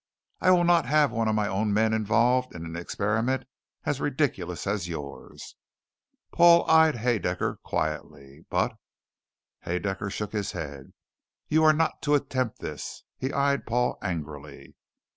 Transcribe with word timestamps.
"I 0.39 0.49
will 0.49 0.63
not 0.63 0.87
have 0.87 1.11
one 1.11 1.27
of 1.27 1.35
my 1.35 1.47
own 1.47 1.75
men 1.75 1.93
involved 1.93 2.55
in 2.55 2.65
an 2.65 2.75
experiment 2.75 3.43
as 3.83 4.01
ridiculous 4.01 4.65
as 4.65 4.87
yours!" 4.89 5.55
Paul 6.31 6.67
eyed 6.67 6.95
Haedaecker 6.95 7.57
quietly. 7.61 8.43
"But" 8.49 8.73
Haedaecker 9.67 10.09
shook 10.11 10.33
his 10.33 10.53
head. 10.53 10.93
"You 11.49 11.63
are 11.63 11.73
not 11.73 12.01
to 12.01 12.15
attempt 12.15 12.61
this." 12.61 13.03
He 13.19 13.31
eyed 13.31 13.67
Paul 13.67 13.99
angrily. 14.01 14.73